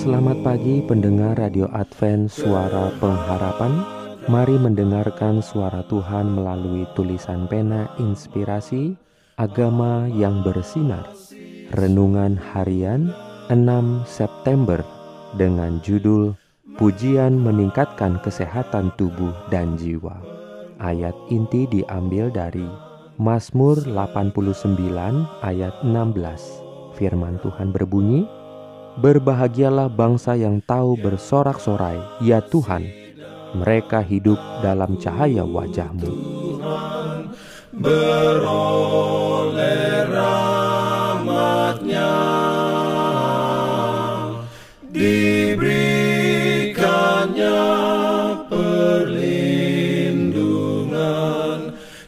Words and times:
Selamat 0.00 0.40
pagi 0.40 0.80
pendengar 0.80 1.36
Radio 1.36 1.68
Advent 1.76 2.32
Suara 2.32 2.88
Pengharapan. 3.04 3.84
Mari 4.32 4.56
mendengarkan 4.56 5.44
suara 5.44 5.84
Tuhan 5.92 6.40
melalui 6.40 6.88
tulisan 6.96 7.44
pena 7.44 7.84
inspirasi 8.00 8.96
Agama 9.36 10.08
yang 10.08 10.40
bersinar. 10.40 11.04
Renungan 11.76 12.40
harian 12.40 13.12
6 13.52 14.08
September 14.08 14.80
Dengan 15.36 15.84
judul 15.84 16.32
Pujian 16.80 17.36
meningkatkan 17.36 18.24
kesehatan 18.24 18.96
tubuh 18.96 19.36
dan 19.52 19.76
jiwa. 19.76 20.16
Ayat 20.80 21.12
inti 21.28 21.68
diambil 21.68 22.32
dari 22.32 22.64
Mazmur 23.20 23.84
89 23.84 24.80
ayat 25.44 25.76
16 25.84 26.96
Firman 26.96 27.36
Tuhan 27.44 27.68
berbunyi, 27.68 28.39
Berbahagialah 28.98 29.86
bangsa 29.86 30.34
yang 30.34 30.58
tahu 30.58 30.98
bersorak-sorai, 30.98 32.02
ya 32.26 32.42
Tuhan, 32.42 32.82
mereka 33.54 34.02
hidup 34.02 34.38
dalam 34.58 34.98
cahaya 34.98 35.46
wajahmu. 35.46 36.10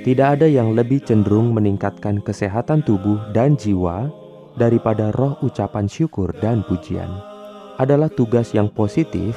Tidak 0.09 0.29
ada 0.41 0.49
yang 0.49 0.73
lebih 0.73 1.05
cenderung 1.05 1.53
meningkatkan 1.53 2.25
kesehatan 2.25 2.81
tubuh 2.81 3.21
dan 3.37 3.61
jiwa 3.61 4.09
daripada 4.57 5.13
roh 5.13 5.37
ucapan 5.45 5.85
syukur 5.85 6.33
dan 6.41 6.65
pujian. 6.65 7.13
Adalah 7.77 8.09
tugas 8.09 8.57
yang 8.57 8.73
positif 8.73 9.37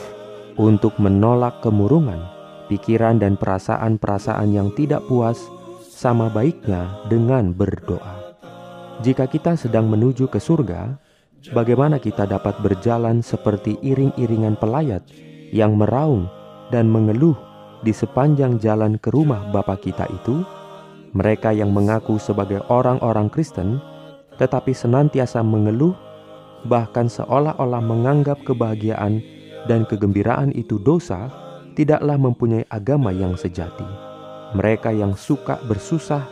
untuk 0.55 0.95
menolak 0.95 1.59
kemurungan, 1.59 2.23
pikiran 2.71 3.19
dan 3.19 3.35
perasaan-perasaan 3.35 4.47
yang 4.47 4.71
tidak 4.79 5.03
puas 5.11 5.35
sama 5.83 6.31
baiknya 6.31 7.03
dengan 7.11 7.51
berdoa. 7.51 8.39
Jika 9.03 9.27
kita 9.27 9.59
sedang 9.59 9.91
menuju 9.91 10.31
ke 10.31 10.39
surga, 10.39 10.95
bagaimana 11.51 11.99
kita 11.99 12.23
dapat 12.23 12.63
berjalan 12.63 13.19
seperti 13.19 13.75
iring-iringan 13.83 14.55
pelayat 14.55 15.03
yang 15.51 15.75
meraung 15.75 16.31
dan 16.71 16.87
mengeluh 16.87 17.48
di 17.83 17.95
sepanjang 17.95 18.59
jalan 18.59 18.99
ke 18.99 19.11
rumah 19.11 19.47
Bapa 19.49 19.79
kita 19.79 20.07
itu? 20.11 20.43
Mereka 21.15 21.55
yang 21.55 21.73
mengaku 21.73 22.21
sebagai 22.21 22.61
orang-orang 22.69 23.31
Kristen, 23.33 23.81
tetapi 24.37 24.75
senantiasa 24.75 25.41
mengeluh, 25.41 25.97
bahkan 26.67 27.09
seolah-olah 27.09 27.81
menganggap 27.81 28.43
kebahagiaan 28.45 29.23
dan 29.65 29.83
kegembiraan 29.89 30.53
itu 30.53 30.77
dosa, 30.79 31.31
tidaklah 31.73 32.19
mempunyai 32.19 32.67
agama 32.69 33.09
yang 33.09 33.33
sejati. 33.39 33.85
Mereka 34.53 34.93
yang 34.93 35.13
suka 35.13 35.61
bersusah 35.69 36.25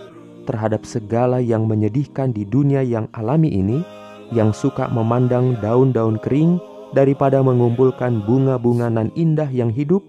terhadap 0.47 0.87
segala 0.87 1.43
yang 1.43 1.67
menyedihkan 1.67 2.31
di 2.31 2.47
dunia 2.47 2.81
yang 2.81 3.11
alami 3.13 3.51
ini, 3.51 3.83
yang 4.31 4.55
suka 4.55 4.87
memandang 4.87 5.59
daun-daun 5.59 6.19
kering 6.19 6.57
daripada 6.95 7.43
mengumpulkan 7.43 8.23
bunga-bunga 8.23 8.87
nan 8.87 9.11
indah 9.13 9.51
yang 9.51 9.69
hidup, 9.69 10.03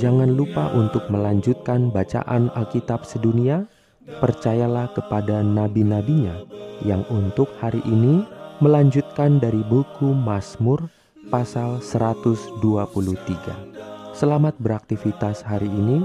Jangan 0.00 0.32
lupa 0.32 0.72
untuk 0.72 1.12
melanjutkan 1.12 1.92
bacaan 1.92 2.48
Alkitab 2.56 3.04
sedunia. 3.04 3.68
Percayalah 4.00 4.96
kepada 4.96 5.44
nabi-nabinya 5.44 6.40
yang 6.80 7.04
untuk 7.12 7.52
hari 7.60 7.84
ini 7.84 8.24
melanjutkan 8.64 9.36
dari 9.36 9.60
buku 9.60 10.16
Mazmur 10.16 10.88
pasal 11.28 11.84
123. 11.84 12.64
Selamat 14.16 14.56
beraktivitas 14.56 15.44
hari 15.44 15.68
ini. 15.68 16.00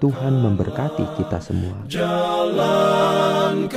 Tuhan 0.00 0.40
memberkati 0.40 1.04
kita 1.20 1.36
semua. 1.40 1.76
jalan 1.88 3.68